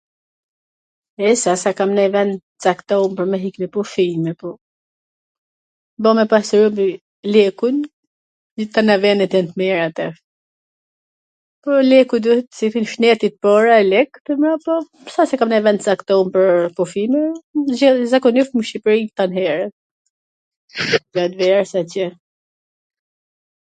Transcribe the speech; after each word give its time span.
E 1.25 1.31
s 1.31 1.41
a 1.51 1.53
se 1.63 1.71
kam 1.79 1.91
nonj 1.97 2.11
ven 2.15 2.31
t 2.37 2.65
caktum 2.65 3.09
pwr 3.17 3.27
me 3.33 3.37
ik 3.49 3.55
me 3.63 3.67
pushime, 3.75 4.31
po 4.39 4.49
bo 6.05 6.11
me 6.19 6.23
pas 6.31 6.47
robi 6.59 6.87
lekun, 7.35 7.75
twna 8.77 8.95
venet 9.03 9.33
jan 9.37 9.47
t 9.51 9.61
mira 9.63 9.81
ater, 9.89 10.09
por 11.67 11.81
leku 11.91 12.15
duhet, 12.27 12.47
shneti 12.95 13.27
para 13.47 13.77
leku 13.91 14.31
mbrapa, 14.41 14.75
s 15.13 15.21
a 15.21 15.29
se 15.33 15.41
kam 15.41 15.49
nonj 15.55 15.63
ven 15.69 15.77
t 15.81 15.89
caktium 15.89 16.27
pwr 16.35 16.49
pushime, 16.79 17.21
zakonisht 18.15 18.53
nw 18.57 18.65
Shqipri 18.71 18.99
koh 19.21 19.29
vere, 19.37 19.67
gjat 21.13 21.33
verws 21.43 21.73
atje 21.83 22.05